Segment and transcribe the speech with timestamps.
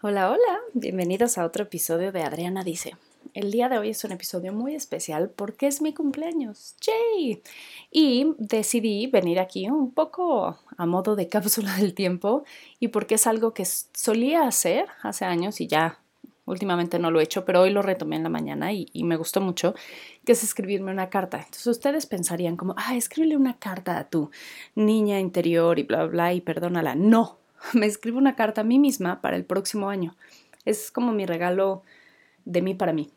[0.00, 2.94] Hola, hola, bienvenidos a otro episodio de Adriana Dice.
[3.34, 6.76] El día de hoy es un episodio muy especial porque es mi cumpleaños.
[6.82, 7.42] ¡Yay!
[7.90, 12.44] Y decidí venir aquí un poco a modo de cápsula del tiempo
[12.78, 15.98] y porque es algo que solía hacer hace años y ya
[16.44, 19.40] últimamente no lo he hecho, pero hoy lo retomé en la mañana y, me gustó
[19.40, 19.74] mucho,
[20.24, 21.38] que es escribirme una carta.
[21.38, 24.30] Entonces ustedes pensarían como, ah, escríbele una carta a tu
[24.76, 26.94] niña interior y bla, bla, bla y perdónala.
[26.94, 27.38] No,
[27.74, 30.16] me escribo una carta a mí misma para el próximo año.
[30.64, 31.82] Es como mi regalo
[32.44, 33.10] de mí para mí.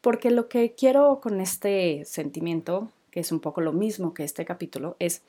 [0.00, 4.44] Porque lo que quiero con este sentimiento, que es un poco lo mismo que este
[4.44, 5.22] capítulo, es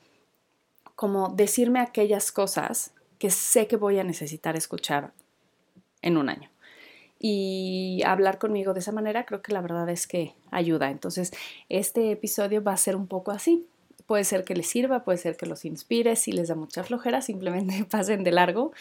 [0.94, 5.12] como decirme aquellas cosas que sé que voy a necesitar escuchar
[6.02, 6.50] en un año.
[7.18, 10.90] Y hablar conmigo de esa manera creo que la verdad es que ayuda.
[10.90, 11.32] Entonces,
[11.68, 13.66] este episodio va a ser un poco así.
[14.06, 17.20] Puede ser que les sirva, puede ser que los inspire, si les da mucha flojera,
[17.22, 18.72] simplemente pasen de largo.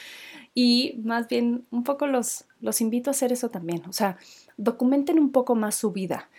[0.53, 3.83] Y más bien, un poco los, los invito a hacer eso también.
[3.87, 4.17] O sea,
[4.57, 6.29] documenten un poco más su vida.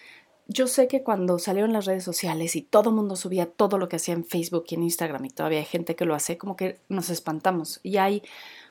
[0.48, 3.88] Yo sé que cuando salieron las redes sociales y todo el mundo subía todo lo
[3.88, 6.54] que hacía en Facebook y en Instagram y todavía hay gente que lo hace, como
[6.54, 7.80] que nos espantamos.
[7.82, 8.22] Y hay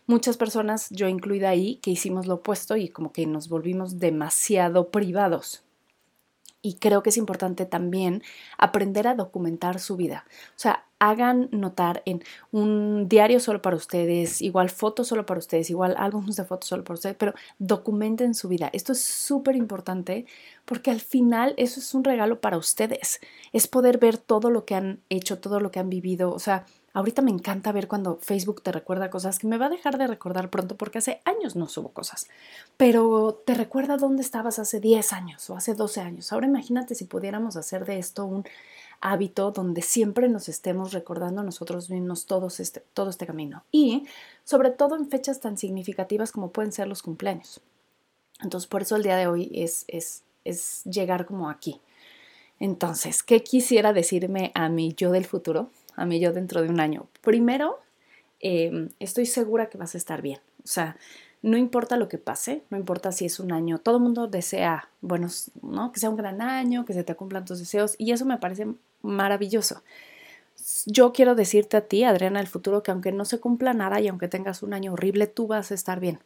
[0.08, 4.90] muchas personas, yo incluida ahí, que hicimos lo opuesto y como que nos volvimos demasiado
[4.90, 5.65] privados
[6.66, 8.24] y creo que es importante también
[8.58, 10.26] aprender a documentar su vida.
[10.50, 15.70] O sea, hagan notar en un diario solo para ustedes, igual fotos solo para ustedes,
[15.70, 18.70] igual álbumes de fotos solo para ustedes, pero documenten su vida.
[18.74, 20.26] Esto es súper importante
[20.66, 23.20] porque al final eso es un regalo para ustedes.
[23.54, 26.32] Es poder ver todo lo que han hecho, todo lo que han vivido.
[26.34, 29.70] O sea, Ahorita me encanta ver cuando Facebook te recuerda cosas que me va a
[29.70, 32.30] dejar de recordar pronto porque hace años no subo cosas,
[32.78, 36.32] pero te recuerda dónde estabas hace 10 años o hace 12 años.
[36.32, 38.46] Ahora imagínate si pudiéramos hacer de esto un
[39.06, 44.06] hábito donde siempre nos estemos recordando a nosotros mismos todos este, todo este camino y
[44.44, 47.62] sobre todo en fechas tan significativas como pueden ser los cumpleaños.
[48.42, 51.80] Entonces por eso el día de hoy es, es, es llegar como aquí.
[52.60, 55.70] Entonces, ¿qué quisiera decirme a mí yo del futuro?
[55.96, 57.08] a mí yo dentro de un año.
[57.22, 57.80] Primero,
[58.40, 60.40] em, estoy segura que vas a estar bien.
[60.64, 60.98] O sea,
[61.42, 64.90] no importa lo que pase, no importa si es un año, todo el mundo desea,
[65.02, 65.28] bueno,
[65.62, 65.92] ¿no?
[65.92, 68.68] Que sea un gran año, que se te cumplan tus deseos y eso me parece
[69.06, 69.84] maravilloso.
[70.86, 74.08] Yo quiero decirte a ti, Adriana, del futuro, que aunque no se cumpla nada y
[74.08, 76.20] aunque tengas un año horrible, tú vas a estar bien.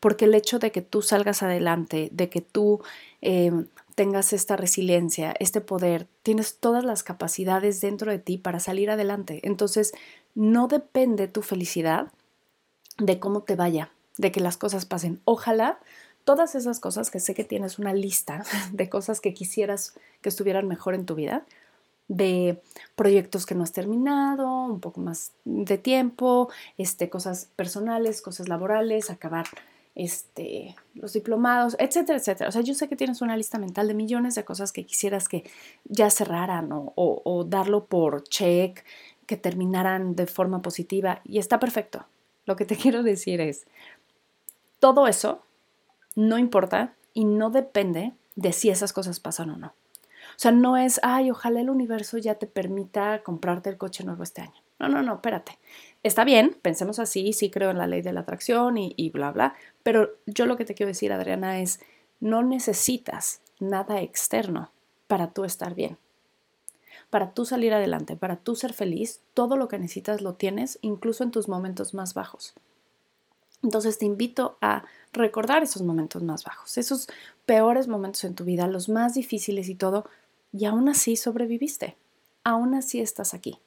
[0.00, 2.82] Porque el hecho de que tú salgas adelante, de que tú
[3.22, 8.90] em, tengas esta resiliencia, este poder, tienes todas las capacidades dentro de ti para salir
[8.90, 9.40] adelante.
[9.42, 9.92] Entonces,
[10.34, 12.12] no depende tu felicidad
[12.98, 15.20] de cómo te vaya, de que las cosas pasen.
[15.24, 15.80] Ojalá
[16.24, 20.68] todas esas cosas que sé que tienes una lista de cosas que quisieras que estuvieran
[20.68, 21.46] mejor en tu vida,
[22.08, 22.62] de
[22.94, 29.10] proyectos que no has terminado, un poco más de tiempo, este, cosas personales, cosas laborales,
[29.10, 29.46] acabar
[29.94, 32.48] este, los diplomados, etcétera, etcétera.
[32.48, 35.28] O sea, yo sé que tienes una lista mental de millones de cosas que quisieras
[35.28, 35.44] que
[35.84, 38.84] ya cerraran o, o darlo por check,
[39.26, 42.06] que terminaran de forma positiva y está perfecto.
[42.44, 43.66] Lo que te quiero decir es,
[44.78, 45.42] todo eso
[46.14, 49.74] no importa y no depende de si esas cosas pasan o no.
[50.36, 54.22] O sea, no es, ay, ojalá el universo ya te permita comprarte el coche nuevo
[54.22, 54.62] este año.
[54.78, 55.58] No, no, no, espérate.
[56.02, 59.32] Está bien, pensemos así, sí creo en la ley de la atracción y, y bla,
[59.32, 61.80] bla, pero yo lo que te quiero decir, Adriana, es
[62.20, 64.70] no necesitas nada externo
[65.06, 65.96] para tú estar bien.
[67.08, 71.24] Para tú salir adelante, para tú ser feliz, todo lo que necesitas lo tienes, incluso
[71.24, 72.54] en tus momentos más bajos.
[73.62, 77.08] Entonces te invito a recordar esos momentos más bajos, esos
[77.46, 80.04] peores momentos en tu vida, los más difíciles y todo,
[80.52, 81.96] y aún así sobreviviste,
[82.44, 83.60] aún así estás aquí.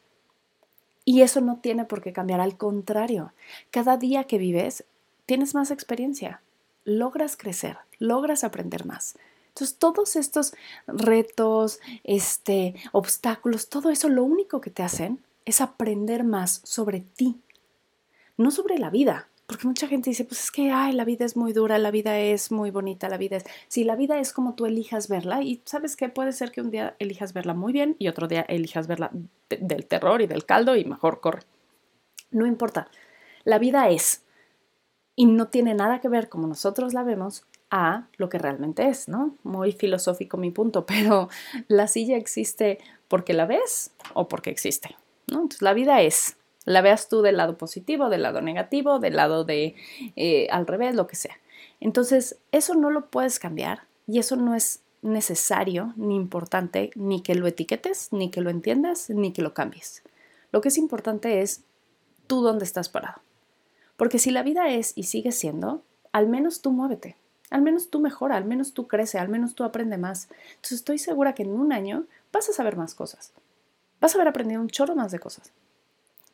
[1.06, 3.34] Y eso no tiene por qué cambiar, al contrario,
[3.72, 4.86] cada día que vives
[5.26, 6.42] tienes más experiencia,
[6.84, 9.18] logras crecer, logras aprender más.
[9.50, 10.54] Entonces, todos estos
[10.88, 17.40] retos, este, obstáculos, todo eso lo único que te hacen es aprender más sobre ti,
[18.38, 21.36] no sobre la vida, porque mucha gente dice, pues es que, ay, la vida es
[21.36, 23.46] muy dura, la vida es muy bonita, la vida es...
[23.68, 26.69] Si la vida es como tú elijas verla, y sabes que puede ser que un
[26.69, 29.10] día elijas verla muy bien y otro día elijas verla
[29.50, 31.42] del terror y del caldo y mejor corre.
[32.30, 32.92] No importa,
[33.44, 34.22] la vida es.
[35.16, 39.07] Y no tiene nada que ver como nosotros la vemos a lo que realmente es,
[39.10, 39.36] ¿no?
[39.42, 41.28] Muy filosófico mi punto, pero
[41.68, 45.38] la silla existe porque la ves o porque existe, ¿no?
[45.38, 49.44] Entonces la vida es la veas tú del lado positivo, del lado negativo, del lado
[49.44, 49.76] de
[50.16, 51.40] eh, al revés, lo que sea.
[51.80, 57.36] Entonces, eso no lo puedes cambiar y eso no es necesario ni importante ni que
[57.36, 60.04] lo etiquetes, ni que lo entiendas, ni que lo cambies.
[60.52, 61.64] Lo que es importante es
[62.28, 63.22] tú dónde estás parado.
[63.98, 67.18] Porque si la vida es y sigue siendo, al menos tú muévete,
[67.50, 70.30] al menos tú mejora, al menos tú crece, al menos tú aprende más.
[70.56, 73.34] Entonces estoy segura que en un año vas a saber más cosas.
[74.00, 75.52] Vas a haber aprendido un chorro más de cosas.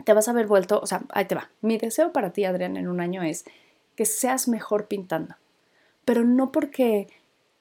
[0.05, 1.49] Te vas a haber vuelto, o sea, ahí te va.
[1.61, 3.43] Mi deseo para ti, Adrián, en un año es
[3.95, 5.35] que seas mejor pintando.
[6.05, 7.07] Pero no porque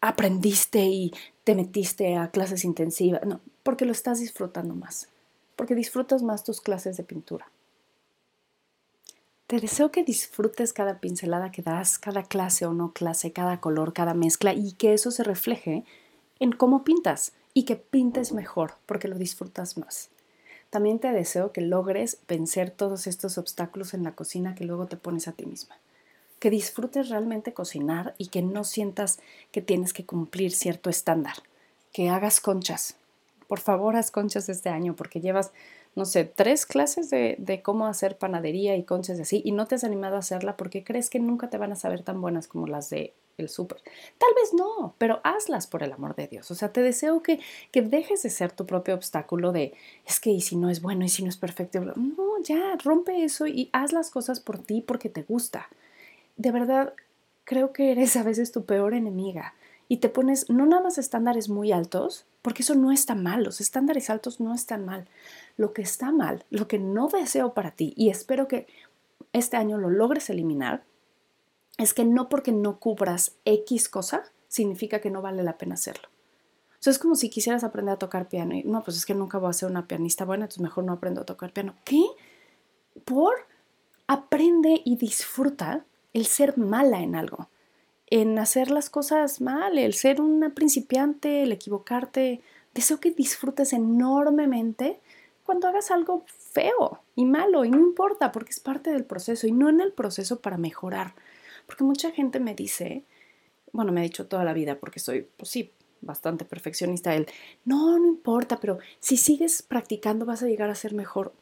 [0.00, 1.12] aprendiste y
[1.42, 5.08] te metiste a clases intensivas, no, porque lo estás disfrutando más.
[5.56, 7.46] Porque disfrutas más tus clases de pintura.
[9.46, 13.92] Te deseo que disfrutes cada pincelada que das, cada clase o no clase, cada color,
[13.92, 15.84] cada mezcla y que eso se refleje
[16.40, 20.10] en cómo pintas y que pintes mejor porque lo disfrutas más.
[20.74, 24.96] También te deseo que logres vencer todos estos obstáculos en la cocina que luego te
[24.96, 25.76] pones a ti misma.
[26.40, 29.20] Que disfrutes realmente cocinar y que no sientas
[29.52, 31.34] que tienes que cumplir cierto estándar.
[31.92, 32.96] Que hagas conchas.
[33.46, 35.52] Por favor, haz conchas este año porque llevas
[35.94, 39.84] no sé, tres clases de, cómo hacer panadería y conchas así y no te has
[39.84, 42.90] animado a hacerla porque crees que nunca te van a saber tan buenas como las
[42.90, 43.78] de el súper.
[44.18, 46.50] Tal vez no, pero hazlas por el amor de Dios.
[46.50, 47.40] O sea, te deseo que,
[47.72, 49.74] que dejes de ser tu propio obstáculo de,
[50.06, 51.80] es que y si no es bueno y si no es perfecto.
[51.80, 55.68] No, ya, rompe eso y haz las cosas por ti porque te gusta.
[56.36, 56.94] De verdad,
[57.44, 59.54] creo que eres a veces tu peor enemiga
[59.88, 63.60] y te pones no nada más estándares muy altos, porque eso no está mal, los
[63.60, 65.06] estándares altos no están mal.
[65.56, 68.66] Lo que está mal, lo que no deseo para ti, y espero que
[69.32, 70.84] este año lo logres eliminar,
[71.78, 76.08] es que no porque no cubras X cosa, significa que no vale la pena hacerlo.
[76.84, 79.48] Es como si quisieras aprender a tocar piano y no, pues es que nunca voy
[79.48, 81.74] a ser una pianista buena, entonces mejor no aprendo a tocar piano.
[81.84, 82.04] ¿Qué?
[83.06, 83.34] Por
[84.06, 87.48] aprende y disfruta el ser mala en algo
[88.14, 92.40] en hacer las cosas mal, el ser una principiante, el equivocarte.
[92.74, 95.00] Deseo que disfrutes enormemente
[95.44, 99.52] cuando hagas algo feo y malo y no importa porque es parte del proceso y
[99.52, 101.14] no en el proceso para mejorar.
[101.66, 103.04] Porque mucha gente me dice,
[103.72, 107.26] bueno, me ha dicho toda la vida porque soy, pues sí, bastante perfeccionista, él,
[107.64, 111.32] no, no importa, pero si sigues practicando vas a llegar a ser mejor.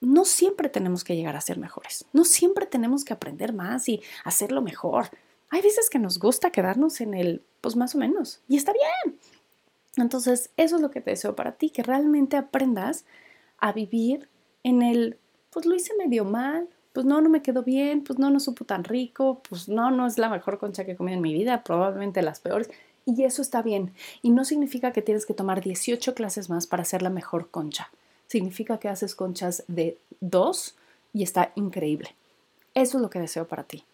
[0.00, 4.02] No siempre tenemos que llegar a ser mejores, no siempre tenemos que aprender más y
[4.24, 5.10] hacerlo mejor
[5.52, 9.18] hay veces que nos gusta quedarnos en el, pues más o menos, y está bien.
[9.98, 13.04] Entonces, eso es lo que te deseo para ti, que realmente aprendas
[13.58, 14.30] a vivir
[14.62, 15.18] en el,
[15.50, 18.64] pues lo hice medio mal, pues no, no me quedó bien, pues no, no supo
[18.64, 21.64] tan rico, pues no, no es la mejor concha que he comido en mi vida,
[21.64, 22.70] probablemente las peores.
[23.04, 23.92] Y eso está bien.
[24.22, 27.90] Y no significa que tienes que tomar 18 clases más para hacer la mejor concha.
[28.28, 30.76] Significa que haces conchas de dos
[31.12, 32.14] y está increíble.
[32.74, 33.84] Eso es lo que deseo para ti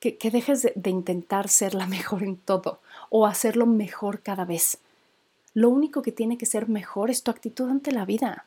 [0.00, 4.78] que, dejes de, de intentar ser la mejor en todo o hacerlo mejor cada vez.
[5.54, 8.44] Lo único que tiene que ser mejor es tu actitud ante la vida.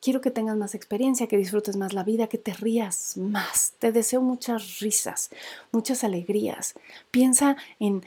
[0.00, 3.74] Quiero que tengas más experiencia, que disfrutes más la vida, que te rías más.
[3.78, 5.30] Te deseo muchas risas,
[5.72, 6.74] muchas alegrías.
[7.10, 8.02] Piensa en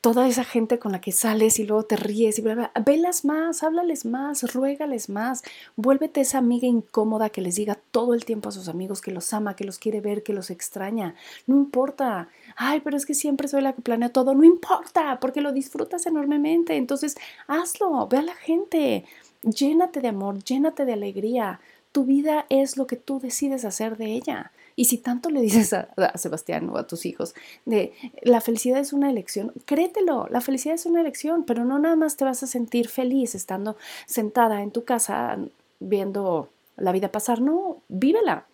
[0.00, 3.24] toda esa gente con la que sales y luego te ríes y bla, bla, velas
[3.24, 5.42] más, háblales más, ruégales más,
[5.76, 9.32] vuélvete esa amiga incómoda que les diga todo el tiempo a sus amigos que los
[9.32, 11.14] ama, que los quiere ver, que los extraña.
[11.46, 12.28] No importa.
[12.56, 14.34] Ay, pero es que siempre soy la que planea todo.
[14.34, 16.76] No importa, porque lo disfrutas enormemente.
[16.76, 17.16] Entonces,
[17.46, 19.04] hazlo, ve a la gente,
[19.44, 21.60] llénate de amor, llénate de alegría.
[21.92, 24.52] Tu vida es lo que tú decides hacer de ella.
[24.76, 27.92] Y si tanto le dices a, Sebastián o a tus hijos de
[28.22, 32.16] la felicidad es una elección, créetelo, la felicidad es una elección, pero no nada más
[32.16, 35.38] te vas a sentir feliz estando sentada en tu casa
[35.78, 38.46] viendo la vida pasar, no, vívela.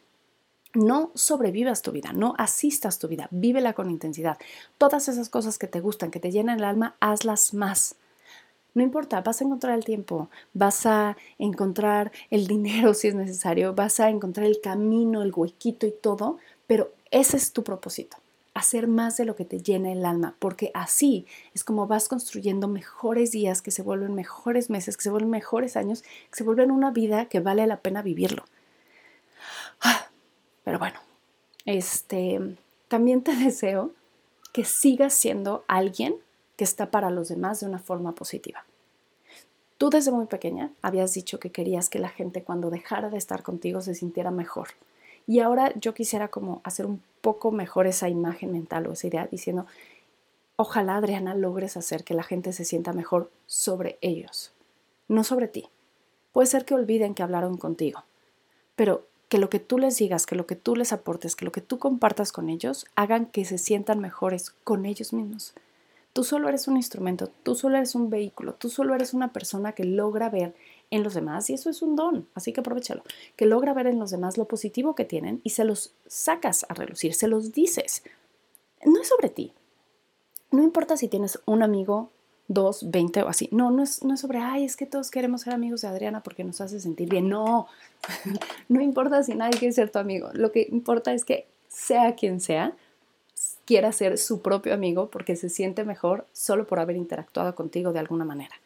[0.73, 4.39] No sobrevivas tu vida, no asistas tu vida, vívela con intensidad.
[4.79, 7.97] Todas esas cosas que te gustan, que te llenan el alma, hazlas más.
[8.75, 13.75] No importa, vas a encontrar el tiempo, vas a encontrar el dinero si es necesario,
[13.75, 18.17] vas a encontrar el camino, el huequito y todo, pero ese es tu propósito,
[18.55, 22.69] hacer más de lo que te llena el alma, porque así es como vas construyendo
[22.69, 26.71] mejores días que se vuelven mejores meses, que se vuelven mejores años, que se vuelven
[26.71, 28.45] una vida que vale la pena vivirlo.
[29.81, 30.09] Ah,
[30.63, 31.01] pero bueno,
[31.65, 32.57] este,
[32.89, 33.93] también te deseo
[34.53, 36.17] que sigas siendo alguien
[36.61, 38.67] que está para los demás de una forma positiva.
[39.79, 43.43] Tú desde muy pequeña habías dicho que querías que la gente cuando dejara de estar
[43.43, 44.69] contigo se sintiera mejor.
[45.27, 49.27] Y ahora yo quisiera como hacer un poco mejor esa imagen mental o esa idea
[49.27, 49.65] diciendo,
[50.57, 54.53] ojalá Adriana logres hacer que la gente se sienta mejor sobre ellos,
[55.09, 55.71] no sobre ti.
[56.31, 58.05] Puede ser que olviden que hablaron contigo,
[58.77, 61.53] pero que lo que tú les digas, que lo que tú les aportes, que lo
[61.53, 65.55] que tú compartas con ellos, hagan que se sientan mejores con ellos mismos.
[66.13, 69.73] Tú solo eres un instrumento, tú solo eres un vehículo, tú solo eres una persona
[69.73, 70.55] que logra ver
[70.91, 73.05] en los demás y eso es un don, así que aprovechalo,
[73.37, 76.75] que logra ver en los demás lo positivo que tienen y se los sacas a
[76.75, 78.03] relucir, se los dices.
[78.85, 79.53] no es sobre ti.
[80.51, 82.11] No importa si tienes un amigo,
[82.49, 83.49] dos, veinte o así.
[83.53, 86.25] No, no es, no es sobre, ay, es que todos queremos ser amigos de Adriana
[86.25, 87.29] porque nos hace sentir bien.
[87.29, 87.69] No,
[88.69, 90.31] no importa si nadie quiere ser tu amigo.
[90.33, 92.77] Lo que importa es que sea quien sea,
[93.71, 98.01] quiera ser su propio amigo porque se siente mejor solo por haber interactuado contigo de
[98.01, 98.57] alguna manera.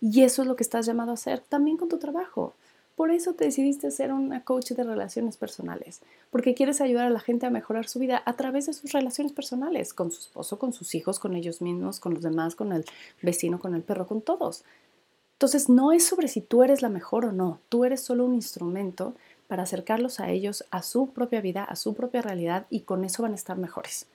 [0.00, 2.54] Y eso es lo que estás llamado a hacer también con tu trabajo.
[2.94, 6.00] Por eso te decidiste ser una coach de relaciones personales,
[6.30, 9.32] porque quieres ayudar a la gente a mejorar su vida a través de sus relaciones
[9.32, 12.84] personales, con su esposo, con sus hijos, con ellos mismos, con los demás, con el
[13.20, 14.62] vecino, con el perro, con todos.
[15.32, 18.34] Entonces no es sobre si tú eres la mejor o no, tú eres solo un
[18.34, 19.14] instrumento
[19.48, 23.24] para acercarlos a ellos, a su propia vida, a su propia realidad y con eso
[23.24, 24.06] van a estar mejores.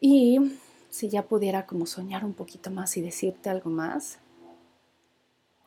[0.00, 0.58] Y
[0.90, 4.18] si ya pudiera como soñar un poquito más y decirte algo más,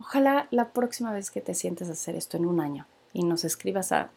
[0.02, 3.44] Ojalá la próxima vez que te sientes a hacer esto en un año y nos
[3.44, 4.10] escribas a,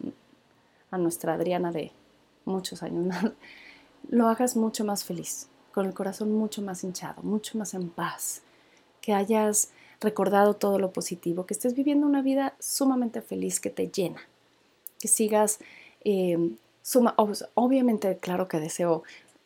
[0.92, 1.92] nuestra Adriana de
[2.47, 3.33] muchos años más,
[4.09, 8.42] lo hagas mucho más feliz, con el corazón mucho más hinchado, mucho más en paz,
[9.02, 13.88] que hayas recordado todo lo positivo, que estés viviendo una vida sumamente feliz que te
[13.88, 14.21] llena,
[15.00, 15.59] que sigas,
[16.04, 17.14] eh, suma,
[17.54, 19.02] obviamente, claro que deseo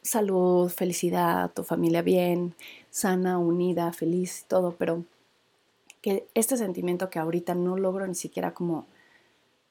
[0.09, 2.55] salud, felicidad, tu familia bien,
[2.91, 5.05] sana, unida, feliz, todo, pero
[6.01, 8.87] que este sentimiento que ahorita no logro ni siquiera como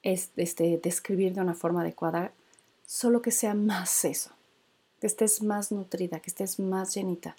[0.04, 2.32] este, describir de una forma adecuada,
[2.86, 4.32] solo que sea más eso,
[5.02, 7.36] que estés más nutrida, que estés más llenita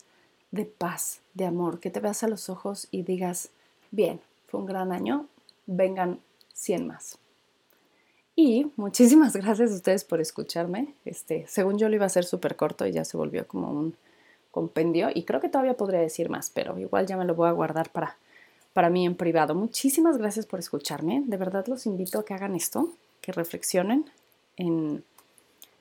[0.50, 3.50] de paz, de amor, que te veas a los ojos y digas,
[3.90, 5.26] bien, fue un gran año,
[5.66, 6.20] vengan
[6.54, 7.18] 100 más.
[8.40, 10.94] Y muchísimas gracias a ustedes por escucharme.
[11.04, 13.96] Este, según yo lo iba a hacer súper corto y ya se volvió como un
[14.52, 17.52] compendio y creo que todavía podría decir más, pero igual ya me lo voy a
[17.52, 18.16] guardar para
[18.72, 19.56] para mí en privado.
[19.56, 21.24] Muchísimas gracias por escucharme.
[21.26, 24.04] De verdad los invito a que hagan esto, que reflexionen
[24.56, 25.02] en,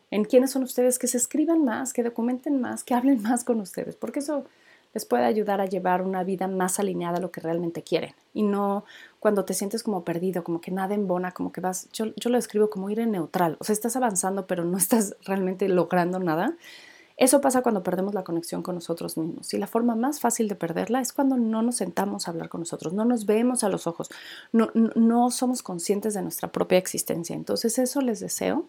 [0.10, 3.60] en quiénes son ustedes, que se escriban más, que documenten más, que hablen más con
[3.60, 4.46] ustedes, porque eso
[4.94, 8.44] les puede ayudar a llevar una vida más alineada a lo que realmente quieren y
[8.44, 8.86] no
[9.20, 12.38] cuando te sientes como perdido, como que nada embona, como que vas, yo, yo lo
[12.38, 16.56] escribo como ir en neutral, o sea, estás avanzando pero no estás realmente logrando nada.
[17.18, 19.52] Eso pasa cuando perdemos la conexión con nosotros mismos.
[19.52, 22.62] Y la forma más fácil de perderla es cuando no nos sentamos a hablar con
[22.62, 24.10] nosotros, no nos vemos a los ojos,
[24.52, 27.36] no, no, somos conscientes de nuestra propia existencia.
[27.36, 28.68] Entonces eso les deseo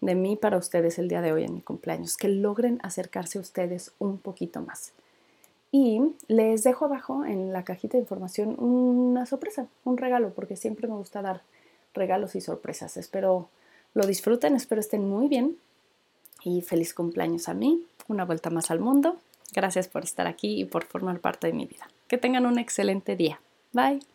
[0.00, 3.40] de mí para ustedes el día de hoy en mi cumpleaños, que logren acercarse a
[3.40, 4.92] ustedes un poquito más.
[5.72, 10.86] Y les dejo abajo en la cajita de información una sorpresa, un regalo, porque siempre
[10.86, 11.40] me gusta dar
[11.94, 12.98] regalos y sorpresas.
[12.98, 13.48] Espero
[13.94, 15.56] lo disfruten, espero estén muy bien
[16.44, 19.16] y feliz cumpleaños a mí, una vuelta más al mundo.
[19.54, 21.88] Gracias por estar aquí y por formar parte de mi vida.
[22.08, 23.40] Que tengan un excelente día.
[23.72, 24.11] Bye.